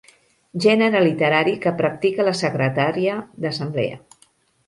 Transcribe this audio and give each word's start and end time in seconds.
Gènere 0.63 1.01
literari 1.07 1.53
que 1.65 1.73
practica 1.81 2.25
la 2.29 2.33
secretària 2.41 3.21
d'assemblea. 3.45 4.01